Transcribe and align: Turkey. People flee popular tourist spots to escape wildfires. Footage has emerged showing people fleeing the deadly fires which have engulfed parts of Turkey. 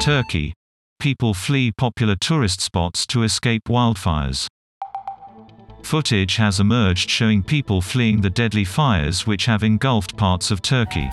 Turkey. 0.00 0.54
People 1.00 1.34
flee 1.34 1.72
popular 1.72 2.14
tourist 2.14 2.60
spots 2.60 3.04
to 3.08 3.24
escape 3.24 3.64
wildfires. 3.64 4.46
Footage 5.82 6.36
has 6.36 6.60
emerged 6.60 7.10
showing 7.10 7.42
people 7.42 7.80
fleeing 7.80 8.20
the 8.20 8.30
deadly 8.30 8.64
fires 8.64 9.26
which 9.26 9.46
have 9.46 9.64
engulfed 9.64 10.16
parts 10.16 10.52
of 10.52 10.62
Turkey. 10.62 11.08